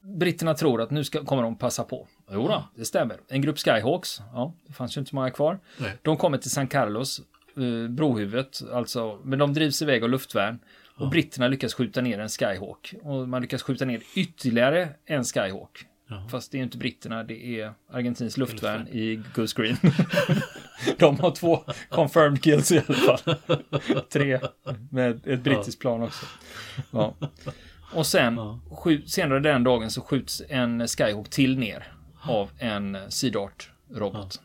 [0.00, 2.08] Britterna tror att nu ska, kommer de passa på.
[2.30, 3.20] Jo då, det stämmer.
[3.28, 5.60] En grupp Skyhawks, ja, det fanns ju inte så många kvar.
[5.78, 5.98] Nej.
[6.02, 7.20] De kommer till San Carlos,
[7.56, 10.58] eh, brohuvudet, alltså, men de drivs iväg av luftvärn.
[10.96, 12.94] Och britterna lyckas skjuta ner en Skyhawk.
[13.02, 15.86] Och man lyckas skjuta ner ytterligare en Skyhawk.
[16.08, 16.28] Jaha.
[16.28, 19.76] Fast det är inte britterna, det är Argentins luftvärn i Goose Green.
[20.98, 23.36] de har två confirmed kills i alla fall.
[24.12, 24.40] Tre
[24.90, 26.26] med ett brittiskt plan också.
[26.90, 27.14] Ja.
[27.94, 28.60] Och sen, Ja.
[29.06, 34.40] senare den dagen så skjuts en Skyhawk till ner av en Sea Dart-robot.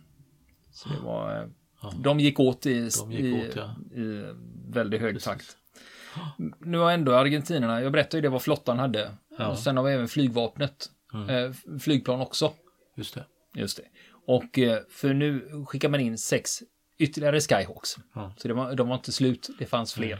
[0.71, 1.49] Så det var...
[1.81, 1.93] Ja.
[1.97, 3.75] De gick åt i, De gick i, åt, ja.
[4.01, 4.33] i
[4.69, 5.25] väldigt hög Precis.
[5.25, 5.57] takt.
[6.59, 9.11] Nu har ändå argentinerna, jag berättade ju det vad flottan hade.
[9.37, 9.47] Ja.
[9.47, 10.89] Och sen har vi även flygvapnet.
[11.13, 11.29] Mm.
[11.29, 12.53] Eh, flygplan också.
[12.95, 13.25] Just det.
[13.53, 13.83] Just det.
[14.25, 16.63] Och eh, för nu skickar man in sex
[16.97, 17.97] ytterligare Skyhawks.
[18.15, 18.33] Ja.
[18.37, 20.19] Så var, de var inte slut, det fanns fler.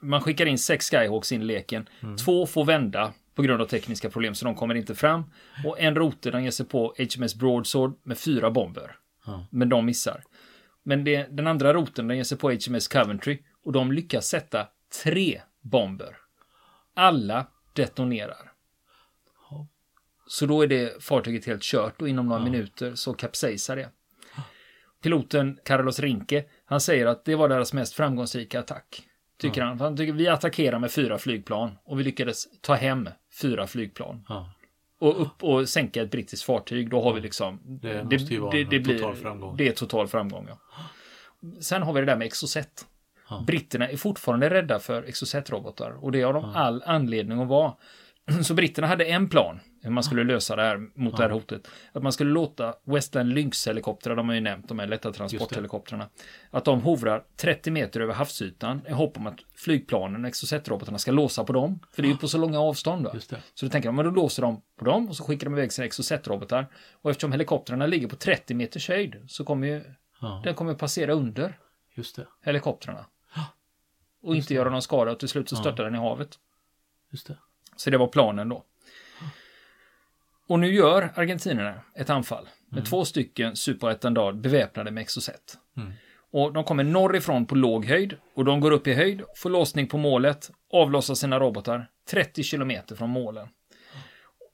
[0.00, 1.88] Man skickar in sex Skyhawks in i leken.
[2.24, 5.24] Två får vända på grund av tekniska problem, så de kommer inte fram.
[5.64, 8.96] Och en roter, den ger sig på HMS Broadsword med fyra bomber.
[9.50, 10.22] Men de missar.
[10.82, 13.38] Men det, den andra roten, den ger sig på HMS Coventry.
[13.64, 14.68] Och de lyckas sätta
[15.02, 16.16] tre bomber.
[16.94, 18.52] Alla detonerar.
[19.50, 19.66] Ja.
[20.26, 23.88] Så då är det fartyget helt kört och inom några minuter så kapsejsar det.
[25.02, 29.08] Piloten Carlos Rinke, han säger att det var deras mest framgångsrika attack.
[29.38, 29.78] Tycker han.
[29.78, 33.08] För Han tycker vi attackerar med fyra flygplan och vi lyckades ta hem
[33.40, 34.24] fyra flygplan.
[34.28, 34.52] Ja.
[35.02, 37.60] Och upp och sänka ett brittiskt fartyg, då har vi liksom...
[37.82, 39.56] Det måste ju vara en total framgång.
[39.56, 40.58] Det är total framgång, ja.
[41.60, 42.86] Sen har vi det där med Exocet.
[43.28, 43.44] Ja.
[43.46, 47.72] Britterna är fortfarande rädda för Exocet-robotar och det har de all anledning att vara.
[48.42, 51.68] Så britterna hade en plan hur man skulle lösa det här mot det här hotet.
[51.92, 56.08] Att man skulle låta Westland Lynx-helikoptrar, de har ju nämnt, de här lätta transporthelikoptrarna,
[56.50, 61.44] att de hovrar 30 meter över havsytan i hopp om att flygplanen, Exocet-robotarna, ska låsa
[61.44, 61.80] på dem.
[61.92, 63.08] För det är ju på så långa avstånd.
[63.14, 63.42] Just det.
[63.54, 65.72] Så då tänker de, men då låser de på dem och så skickar de iväg
[65.72, 66.66] sina Exocet-robotar.
[66.92, 69.84] Och eftersom helikoptrarna ligger på 30 meters höjd så kommer ju
[70.20, 70.40] Ja.
[70.44, 71.58] den kommer passera under
[71.94, 72.26] Just det.
[72.44, 73.06] helikoptrarna.
[74.22, 76.38] Och inte göra någon skada och till slut så störtar den i havet.
[77.10, 77.36] Just det.
[77.76, 78.64] Så det var planen då.
[80.46, 85.58] Och nu gör argentinerna ett anfall med två stycken Super Etendard beväpnade med Exocet.
[85.76, 85.92] Mm.
[86.30, 89.86] Och de kommer norrifrån på låg höjd och de går upp i höjd, får låsning
[89.86, 93.48] på målet, avlossar sina robotar 30 kilometer från målen.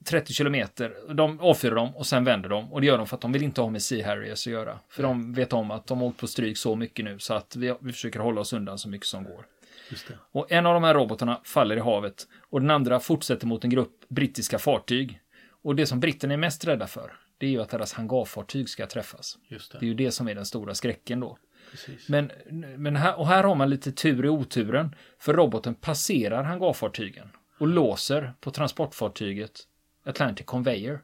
[0.04, 2.72] 30 kilometer, de avfyrar dem och sen vänder de.
[2.72, 4.78] Och det gör de för att de vill inte ha med Sea Harriers att göra.
[4.88, 7.56] För de vet om att de har åkt på stryk så mycket nu så att
[7.56, 9.44] vi, vi försöker hålla oss undan så mycket som går.
[9.90, 10.18] Det.
[10.32, 13.70] Och en av de här robotarna faller i havet och den andra fortsätter mot en
[13.70, 15.20] grupp brittiska fartyg.
[15.62, 18.86] Och det som britterna är mest rädda för, det är ju att deras hangarfartyg ska
[18.86, 19.38] träffas.
[19.48, 19.86] Just Det är det.
[19.86, 21.38] ju det som är den stora skräcken då.
[21.70, 22.08] Precis.
[22.08, 22.30] Men,
[22.76, 27.68] men här, och här har man lite tur i oturen, för roboten passerar hangarfartygen och
[27.68, 29.60] låser på transportfartyget
[30.04, 31.00] Atlantic Conveyor.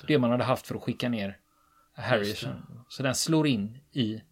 [0.00, 0.06] Det.
[0.06, 1.38] Det man hade haft för att skicka ner
[1.96, 2.84] Harrison.
[2.88, 4.22] Så den slår in i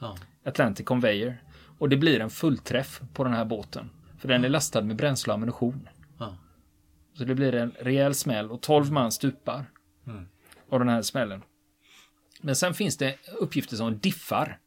[0.00, 0.16] Ja.
[0.44, 1.36] Atlantic Conveyor.
[1.80, 3.90] Och det blir en fullträff på den här båten.
[4.18, 5.88] För den är lastad med bränsle och ammunition.
[6.18, 6.36] Ja.
[7.18, 9.64] Så det blir en rejäl smäll och 12 man stupar
[10.06, 10.28] Mm.
[10.70, 11.42] av den här smällen.
[12.40, 14.58] Men sen finns det uppgifter som diffar.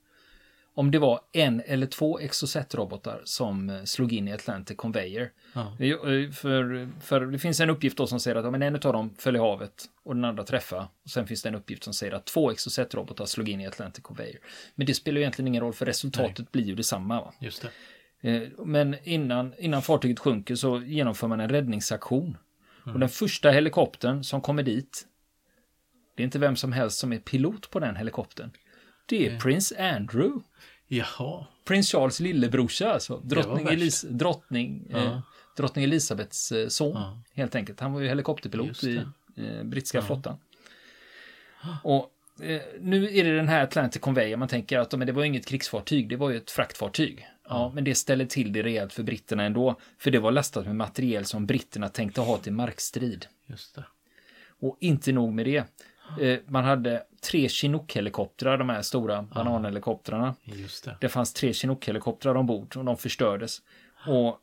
[0.76, 5.30] Om det var en eller två Exocet-robotar som eh, slog in i Atlantic Conveyor.
[5.54, 5.62] Ja.
[5.80, 8.80] Eh, För, för det finns en uppgift då som säger att ja, men en av
[8.82, 10.88] dem föll i havet och den andra träffade.
[11.04, 14.04] Och sen finns det en uppgift som säger att två Exocet-robotar slog in i Atlantic
[14.04, 14.40] Conveyor.
[14.76, 17.22] Men det spelar ju egentligen ingen roll för resultatet blir ju detsamma.
[17.22, 17.34] Va?
[17.40, 17.66] Just
[18.22, 18.36] det.
[18.36, 22.38] Eh, Men innan, innan fartyget sjunker så genomför man en räddningsaktion.
[22.94, 25.08] Och den första helikoptern som kommer dit,
[26.16, 28.52] det är inte vem som helst som är pilot på den helikoptern.
[29.06, 30.44] Det är Prins Andrew.
[30.88, 31.46] Jaha.
[31.66, 33.18] Prins Charles lillebrorsa alltså.
[33.18, 33.68] Drottning.
[33.68, 35.22] Elis, drottning, eh, Ja.
[35.58, 36.92] drottning Elisabeths eh, son.
[36.96, 37.22] Ja.
[37.34, 37.80] Helt enkelt.
[37.80, 38.96] Han var ju helikopterpilot i
[39.38, 40.38] eh, brittiska flottan.
[41.84, 42.12] Och
[42.42, 44.38] eh, nu är det den här Atlantic Conveyor.
[44.38, 47.28] Man tänker att men det var inget krigsfartyg, det var ju ett fraktfartyg.
[47.50, 49.80] Ja, men det ställer till det rejält för britterna ändå.
[49.98, 53.26] För det var lastat med materiel som britterna tänkte ha till markstrid.
[53.46, 53.86] Just det.
[54.60, 55.64] Och inte nog med det.
[56.22, 60.36] Eh, man hade tre Chinook-helikoptrar, de här stora bananhelikoptrarna.
[60.44, 60.98] Just det.
[61.02, 63.62] Det fanns tre Chinook-helikoptrar ombord och de förstördes.
[64.08, 64.40] Och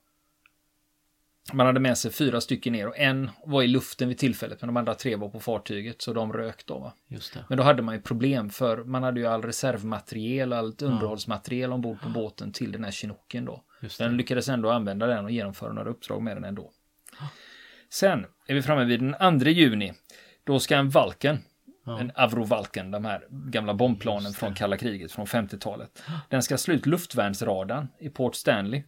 [1.52, 4.68] man hade med sig fyra stycken ner och en var i luften vid tillfället men
[4.68, 6.78] de andra tre var på fartyget så de rök då.
[6.78, 6.92] Va?
[7.08, 7.44] Just det.
[7.48, 12.00] Men då hade man ju problem för man hade ju all reservmateriel, allt underhållsmateriel ombord
[12.00, 13.62] på båten till den här Chinooken då.
[13.80, 14.16] Just Den det.
[14.16, 16.70] lyckades ändå använda den och genomföra några uppdrag med den ändå.
[17.90, 19.92] Sen är vi framme vid den 2 juni.
[20.44, 21.38] Då ska en Valken,
[21.98, 26.02] en Avro Valken, de här gamla bombplanen från kalla kriget från 50-talet.
[26.28, 28.82] Den ska slå ut luftvärnsradarn i Port Stanley.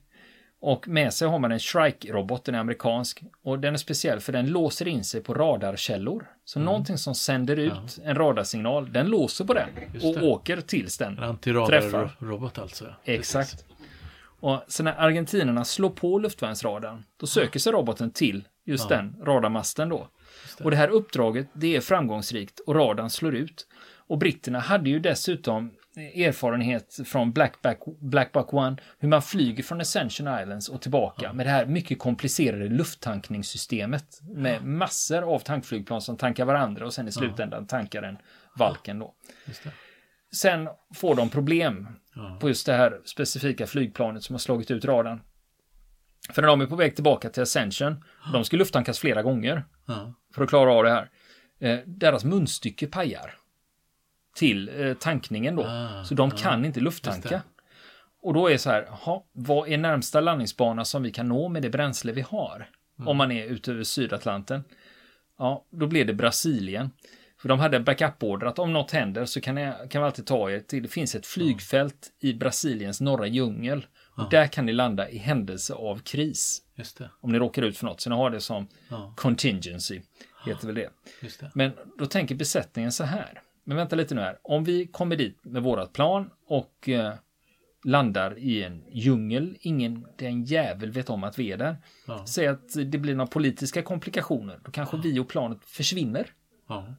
[0.61, 3.23] Och med sig har man en Shrike-robot, den är amerikansk.
[3.45, 6.27] Och den är speciell för den låser in sig på radarkällor.
[6.45, 9.69] Så någonting som sänder ut en radarsignal, den låser på den
[10.03, 11.29] och åker tills den En träffar.
[11.29, 12.85] antiradarrobot alltså.
[12.85, 13.13] ja.
[13.13, 13.65] Exakt.
[14.41, 19.89] Och så när argentinerna slår på luftvärnsradarn, då söker sig roboten till just den radarmasten
[19.89, 20.09] då.
[20.59, 20.65] Det.
[20.65, 23.67] Och det här uppdraget, det är framgångsrikt och radarn slår ut.
[24.07, 30.41] Och britterna hade ju dessutom erfarenhet från Blackback, Blackback One, hur man flyger från Ascension
[30.41, 36.45] Islands och tillbaka med det här mycket komplicerade lufttankningssystemet med massor av tankflygplan som tankar
[36.45, 38.17] varandra och sen i slutändan tankar den
[38.59, 39.15] valken då.
[40.35, 42.39] Sen får de problem Ja.
[42.41, 45.21] på just det här specifika flygplanet som har slagit ut radarn.
[46.31, 49.65] För när de är på väg tillbaka till Ascension, de ska lufttankas flera gånger
[50.35, 51.11] för att klara av det här.
[51.61, 53.35] Eh, deras munstycke pajar
[54.37, 55.65] till eh, tankningen då.
[55.65, 57.43] Ah, så de kan inte lufttanka.
[58.23, 61.63] Och då är så här, ha, vad är närmsta landningsbana som vi kan nå med
[61.63, 62.69] det bränsle vi har?
[62.99, 63.09] Mm.
[63.09, 64.65] Om man är ute över Sydatlanten.
[65.39, 66.91] Ja, då blev det Brasilien.
[67.41, 70.27] För de hade en backup-order att om något händer så kan, jag, kan vi alltid
[70.27, 73.87] ta er till, det finns ett flygfält i Brasiliens norra djungel.
[74.15, 76.63] Och där kan ni landa i händelse av kris.
[76.75, 77.11] Just det.
[77.21, 78.01] Om ni råkar ut för något.
[78.01, 79.15] Så ni har det som Ja.
[79.17, 80.01] contingency.
[80.47, 80.91] Heter väl det.
[81.21, 81.51] Just det.
[81.55, 83.41] Men då tänker besättningen så här.
[83.65, 84.39] Men vänta lite nu här.
[84.43, 87.15] Om vi kommer dit med vårat plan och eh,
[87.85, 89.57] landar i en djungel.
[89.61, 91.77] Ingen, det är en jävel vet om att vi är där.
[92.07, 92.27] Ja.
[92.27, 94.61] Säg att det blir några politiska komplikationer.
[94.65, 96.27] Då kanske vi och planet försvinner.
[96.69, 96.95] Ja.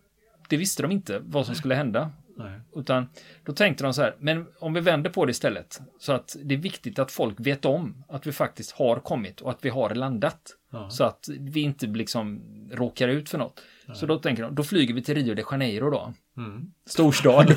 [0.50, 2.12] Det visste de inte vad som skulle hända.
[2.38, 2.60] Nej.
[2.76, 3.08] Utan
[3.44, 5.82] då tänkte de så här, men om vi vänder på det istället.
[6.00, 9.52] Så att det är viktigt att folk vet om att vi faktiskt har kommit och
[9.52, 10.42] att vi har landat.
[10.72, 10.90] Ja.
[10.90, 12.42] Så att vi inte liksom
[12.72, 13.62] råkar ut för något.
[13.94, 16.14] Så då tänker de, då flyger vi till Rio de Janeiro då.
[16.38, 16.72] Mm.
[16.86, 17.52] Storstad.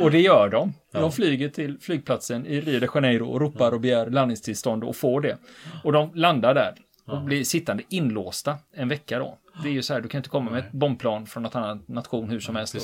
[0.00, 0.72] och det gör de.
[0.92, 5.20] De flyger till flygplatsen i Rio de Janeiro och ropar och begär landningstillstånd och får
[5.20, 5.38] det.
[5.84, 9.38] Och de landar där och blir sittande inlåsta en vecka då.
[9.62, 11.88] Det är ju så här, du kan inte komma med ett bombplan från något annat
[11.88, 12.82] nation hur som helst och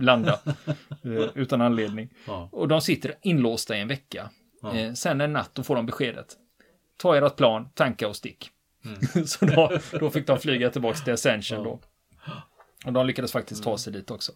[0.00, 0.40] landa
[1.04, 2.08] eh, utan anledning.
[2.26, 2.48] Ja.
[2.52, 4.30] Och de sitter inlåsta i en vecka.
[4.62, 4.74] Ja.
[4.74, 6.36] Eh, sen en natt då får de beskedet.
[6.96, 8.50] Ta ert plan, tanka och stick.
[9.26, 11.80] så då, då fick de flyga tillbaka till Ascension då.
[12.86, 14.32] Och de lyckades faktiskt ta sig dit också.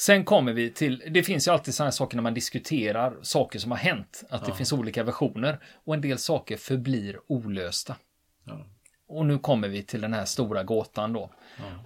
[0.00, 3.58] Sen kommer vi till, det finns ju alltid sådana här saker när man diskuterar saker
[3.58, 7.96] som har hänt, att det finns olika versioner och en del saker förblir olösta.
[8.44, 8.66] Ja.
[9.08, 11.30] Och nu kommer vi till den här stora gåtan då.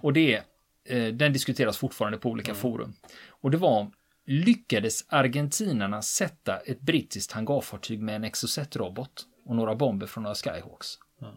[0.01, 0.43] Och det
[0.85, 2.93] eh, den diskuteras fortfarande på olika forum.
[3.29, 3.91] Och det var,
[4.25, 10.87] lyckades argentinarna sätta ett brittiskt hangarfartyg med en Exocet-robot och några bomber från några Skyhawks?
[11.19, 11.33] Ja.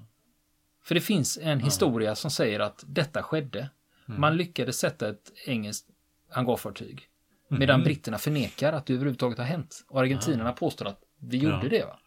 [0.85, 3.71] För det finns en historia som säger att detta skedde.
[4.07, 5.89] Man lyckades sätta ett engelskt
[6.31, 7.09] hangarfartyg.
[7.49, 9.85] Medan britterna förnekar att det överhuvudtaget har hänt.
[9.89, 11.69] Och argentinarna påstår att vi gjorde Ja.
[11.69, 11.85] det.
[11.85, 11.99] Va?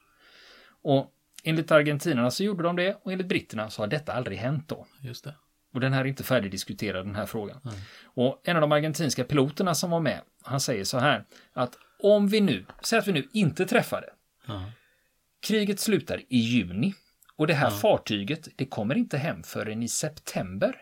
[0.82, 1.12] Och
[1.44, 4.86] enligt argentinarna så gjorde de det och enligt britterna så har detta aldrig hänt då.
[5.02, 5.36] Just det.
[5.74, 7.62] Och den här är inte färdigdiskuterad, den här frågan.
[8.04, 12.28] Och en av de argentinska piloterna som var med, han säger så här, att om
[12.28, 14.10] vi nu, säg att vi nu inte träffade,
[14.48, 14.72] Ja.
[15.48, 16.94] kriget slutar i juni
[17.36, 20.76] och det här fartyget, det kommer inte hem förrän i september.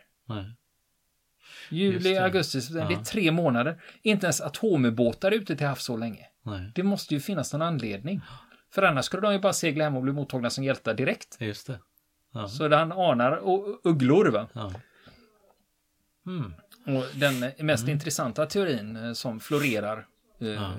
[1.70, 2.18] Juli, Just det.
[2.18, 3.82] augusti, september, det är tre månader.
[4.02, 6.26] Inte ens atomubåtar ute till havs så länge.
[6.44, 6.72] Nej.
[6.76, 8.22] Det måste ju finnas någon anledning.
[8.72, 11.38] För annars skulle de ju bara segla hem och bli mottagna som hjältar direkt.
[11.40, 11.80] Just det.
[12.34, 12.48] Ja.
[12.48, 14.48] Så han anar och ugglor va.
[14.54, 14.72] Ja.
[16.28, 16.54] Mm.
[16.86, 20.06] Och den mest intressanta teorin eh, som florerar
[20.42, 20.72] eh, Ja.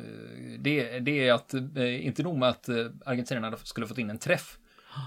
[0.58, 2.68] det, det är att, eh, inte nog med att
[3.04, 4.58] argentinarna skulle fått in en träff.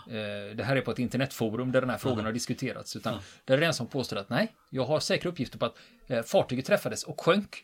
[0.07, 2.95] Eh, Det här är på ett internetforum där den här frågan har diskuterats.
[2.95, 3.13] Utan
[3.45, 5.75] där är det en som påstår att nej, jag har säkra uppgifter på att
[6.07, 7.63] eh, fartyget träffades och sjönk.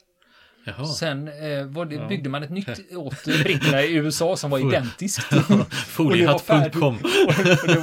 [0.66, 0.86] Jaha.
[0.86, 5.24] Sen eh, var det, byggde man ett nytt åt britterna i USA som var identiskt.
[5.88, 6.98] Foliehatt.com.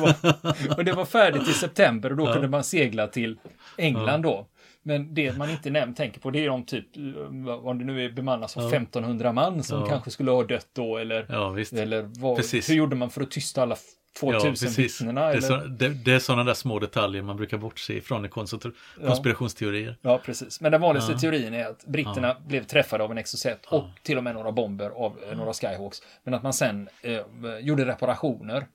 [0.02, 3.36] och, och det var färdigt i september och då kunde man segla till
[3.78, 4.46] England då.
[4.82, 8.04] Men det man inte nämnt tänker på det är om typ, eh, om det nu
[8.04, 9.86] är bemannas av 1500 man som Ja.
[9.86, 13.62] kanske skulle ha dött då eller, Ja, eller vad, hur gjorde man för att tysta
[13.62, 13.80] alla Ja,
[14.20, 14.78] 2000 precis.
[15.00, 15.28] vittnena?
[15.28, 18.72] Det så, det, det är sådana där små detaljer man brukar bortse ifrån i konspir-
[19.06, 19.96] konspirationsteorier.
[20.02, 20.60] Ja, precis.
[20.60, 21.18] Men den vanligaste Ja.
[21.18, 24.90] teorin är att britterna blev träffade av en Exocet och till och med några bomber
[24.90, 26.02] av eh, några Skyhawks.
[26.24, 27.20] Men att man sen eh,
[27.60, 28.66] gjorde reparationer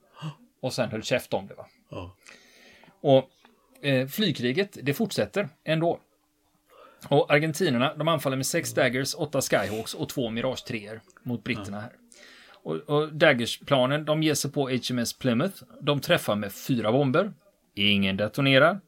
[0.62, 1.54] och sen höll käft om det.
[1.54, 1.66] Va?
[1.90, 2.16] Ja.
[3.00, 3.30] Och
[3.86, 6.00] eh, flygkriget, det fortsätter ändå.
[7.08, 10.90] Och argentinerna, de anfaller med sex Daggers, åtta Skyhawks och två Mirage 3
[11.22, 11.90] mot britterna här.
[12.62, 15.62] Och, och Daggers-planen, de ger sig på HMS Plymouth.
[15.80, 17.32] De träffar med fyra bomber.
[17.74, 18.80] Ingen detonerar.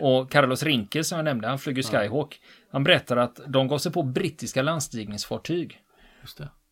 [0.00, 2.40] Och Carlos Rinke, som jag nämnde, han flyger Skyhawk.
[2.70, 5.80] Han berättar att de gav sig på brittiska landstigningsfartyg.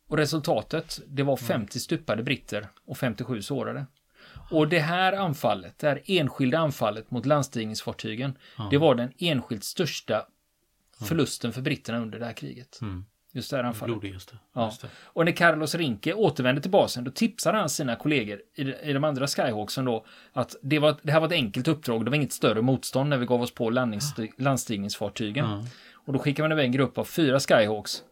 [0.09, 3.87] Och resultatet, det var 50 stupade britter och 57 sårade.
[4.51, 8.39] Och det här anfallet, det här enskilda anfallet mot landstigningsfartygen,
[8.71, 10.27] det var den enskilt största
[11.09, 12.79] förlusten för britterna under det här kriget.
[12.83, 13.05] Mm.
[13.35, 14.01] Just det här anfallet.
[14.01, 14.37] Blodigaste.
[14.53, 14.65] Ja.
[14.65, 14.89] Just det.
[15.03, 19.05] Och när Carlos Rinke återvände till basen, då tipsade han sina kollegor i, i de
[19.05, 22.33] andra Skyhawksen då att det, var, det här var ett enkelt uppdrag, det var inget
[22.33, 23.71] större motstånd när vi gav oss på
[24.37, 25.51] landstigningsfartygen.
[25.51, 25.65] Ja.
[25.95, 28.03] Och då skickade man iväg en grupp av fyra Skyhawks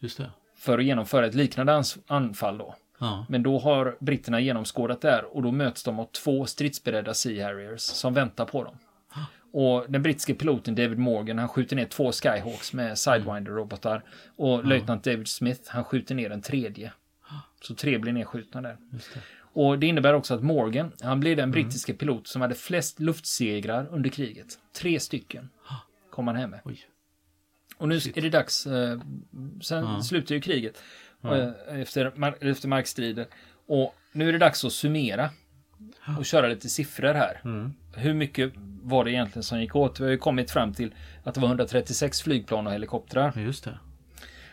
[0.00, 0.30] Just det.
[0.56, 2.74] för att genomföra ett liknande anfall då.
[2.98, 3.26] Ja.
[3.28, 7.46] Men då har britterna genomskådat det här och då möts de av två stridsberedda Sea
[7.46, 8.74] Harriers som väntar på dem.
[9.52, 14.02] Och den brittiske piloten David Morgan, han skjuter ner två Skyhawks med Sidewinder-robotar.
[14.36, 16.92] Och löjtnant David Smith, han skjuter ner en tredje.
[17.62, 18.76] Så tre blir nedskjutna där.
[18.90, 19.20] Det.
[19.54, 23.86] Och det innebär också att Morgan, han blir den brittiske pilot som hade flest luftsegrar
[23.90, 24.58] under kriget.
[24.72, 25.48] Tre stycken
[26.10, 26.60] kom han hem med.
[26.64, 26.80] Oj.
[27.76, 28.16] Och nu Shit.
[28.16, 29.00] är det dags, eh,
[29.62, 30.02] sen Ja.
[30.02, 30.82] slutar ju kriget
[31.24, 31.48] eh,
[31.80, 33.26] efter, mar- efter markstrider.
[33.66, 35.30] Och nu är det dags att summera
[36.18, 37.40] och köra lite siffror här.
[37.44, 37.72] Mm.
[37.96, 40.00] Hur mycket var det egentligen som gick åt?
[40.00, 43.32] Vi har ju kommit fram till att det var 136 flygplan och helikoptrar.
[43.36, 43.78] Just det.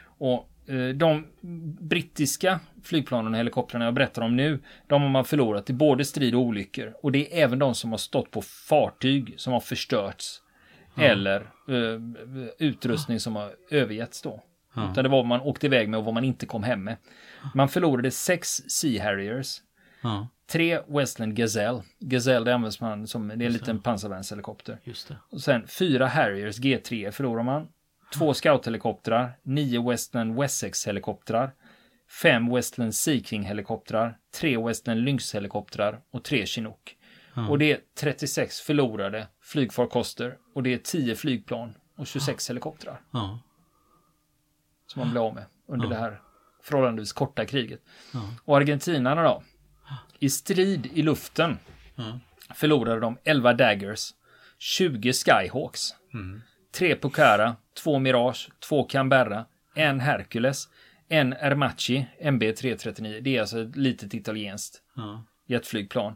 [0.04, 1.28] Och eh, de
[1.80, 6.36] brittiska flygplanen och helikoptrarna jag berättar om nu, de har man förlorat i både strid
[6.36, 6.94] och olyckor.
[7.04, 10.42] Och det är även de som har stått på fartyg som har förstörts.
[10.98, 12.02] Eller eh,
[12.60, 14.44] utrustning som har övergetts då.
[14.76, 14.92] Ja.
[14.92, 16.98] Utan det var vad man åkte iväg med och vad man inte kom hem med.
[17.56, 19.62] Man förlorade sex Sea Harriers.
[20.02, 20.28] Ja.
[20.48, 21.84] Tre Westland Gazelle.
[22.00, 24.80] Gazelle det används man som, det är en liten pansarvärnshelikopter.
[24.84, 25.16] Just det.
[25.30, 27.68] Och sen fyra Harriers G3 förlorar man.
[28.14, 31.52] Två scouthelikoptrar, nio Westland Wessex-helikoptrar,
[32.22, 36.96] fem Westland Sea King-helikoptrar, tre Westland Lynx-helikoptrar och tre Chinook.
[37.50, 43.40] Och det är 36 förlorade flygfarkoster och det är 10 flygplan och 26 helikoptrar Ja.
[44.88, 46.22] som man blev av med under det här
[46.62, 47.82] förhållandevis korta kriget.
[48.46, 49.44] Och argentinarna då?
[50.19, 51.58] I strid i luften
[51.95, 52.19] Ja.
[52.55, 54.10] förlorade de 11 Daggers,
[54.58, 56.41] 20 Skyhawks, Mm.
[56.71, 60.69] 3 Pucara, 2 Mirage, 2 Canberra, en Hercules,
[61.10, 63.19] en Ermacchi MB339.
[63.21, 65.23] Det är alltså ett litet italienskt Ja.
[65.45, 66.15] jetflygplan.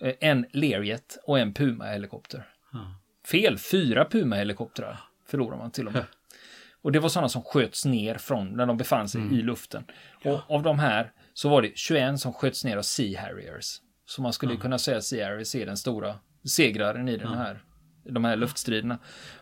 [0.00, 2.48] Eh, En Learjet och en Puma-helikopter.
[2.72, 2.94] Ja.
[3.30, 6.04] Fel, fyra Puma-helikoptrar förlorar man till och med.
[6.82, 9.84] Och det var sådana som sköts ner från när de befann sig i luften.
[10.24, 13.80] Och av de här så var det 21 som sköts ner av Sea Harriers.
[14.06, 17.62] Så man skulle kunna säga att Sea Harriers är den stora segraren i den här,
[18.04, 18.98] de här luftstriderna.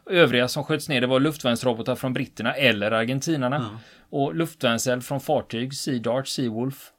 [0.07, 3.81] Övriga som sköts ner det var luftvärnsrobotar från britterna eller argentinarna.
[4.11, 6.93] Och luftvärnseld från fartyg, Sea Dart, Sea Wolf.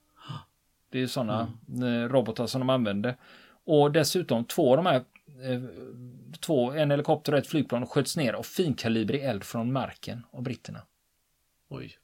[0.92, 3.16] Det är ju sådana eh, robotar som de använde.
[3.66, 5.62] Och dessutom två av de här, eh,
[6.40, 10.82] två, en helikopter och ett flygplan sköts ner av finkalibrig eld från marken av britterna.
[11.70, 11.98] Oj.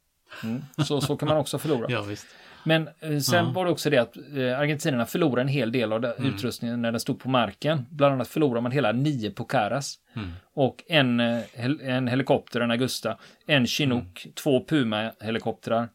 [0.43, 0.61] Mm.
[0.85, 1.85] Så, så kan man också förlora.
[1.89, 2.27] Ja, visst.
[2.63, 3.51] Men eh, sen Ja.
[3.51, 6.91] var det också det att eh, argentinarna förlorade en hel del av den utrustningen när
[6.91, 7.85] den stod på marken.
[7.89, 9.95] Bland annat förlorade man hela nio Pucaras.
[10.15, 10.29] Mm.
[10.53, 11.39] Och en, eh,
[11.81, 15.89] en helikopter, en Augusta, en Chinook, två Puma-helikoptrar,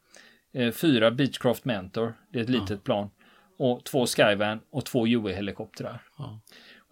[0.72, 3.10] fyra Beechcraft Mentor, det är ett litet plan,
[3.58, 5.98] och två Skyvan och två UE-helikoptrar.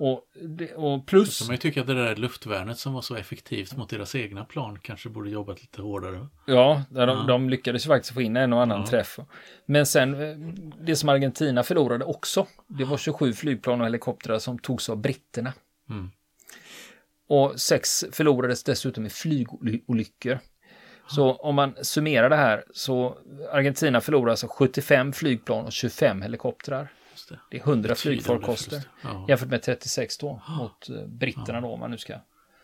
[0.05, 1.37] Och, det- och plus...
[1.37, 4.79] Så man tycker att det där luftvärnet som var så effektivt mot deras egna plan
[4.83, 6.27] kanske borde jobbat lite hårdare.
[6.47, 7.25] Ja, de, Ja.
[7.29, 8.87] de lyckades ju faktiskt få in en och annan Ja.
[8.87, 9.19] träff.
[9.67, 10.37] Men sen, eh,
[10.81, 15.53] det som Argentina förlorade också, det var 27 flygplan och helikoptrar som togs av britterna.
[15.91, 16.11] Mm.
[17.29, 20.39] Och sex förlorades dessutom i flygolyckor.
[21.07, 23.17] Så om man summerar det här så
[23.53, 26.89] Argentina förlorar alltså 75 flygplan och 25 helikoptrar.
[27.33, 27.41] Det.
[27.51, 28.83] Det är 100 Betydande flygfarkoster.
[29.03, 32.19] Ja, jämfört med 36 då mot eh, britterna då om man nu ska.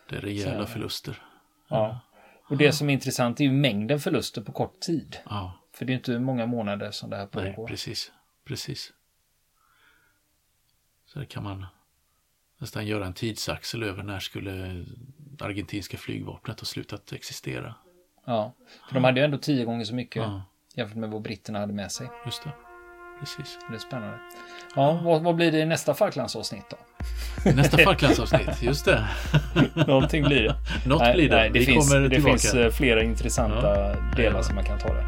[0.09, 1.21] det är rejäla Så- förluster.
[1.67, 1.99] Ja.
[2.49, 5.17] Och det som är intressant är ju mängden förluster på kort tid.
[5.25, 7.67] Ja, För det är inte många månader som det här nej, pågår.
[7.67, 8.11] precis.
[8.45, 8.93] Precis.
[11.05, 11.65] Så det kan man
[12.57, 14.85] nästan göra en tidsaxel över när skulle
[15.39, 17.75] argentinska flygvapnet ha slutat existera.
[18.25, 18.53] Ja,
[18.87, 21.73] för de hade ju ändå tio gånger så mycket Ja, jämfört med vad britterna hade
[21.73, 22.07] med sig.
[22.25, 22.51] just det.
[23.19, 23.57] Precis.
[23.69, 24.15] Det är spännande.
[24.75, 26.77] Ja, vad, vad blir det i nästa Falklandsavsnitt då?
[27.51, 29.07] Nästa Falklandsavsnitt, just det.
[29.87, 30.55] Någonting blir det.
[30.85, 31.35] Något Nej, blir det.
[31.35, 33.71] nej, det Vi finns, kommer det finns eh, flera intressanta Ja.
[33.71, 34.43] delar Jajamän.
[34.43, 35.05] som man kan ta där.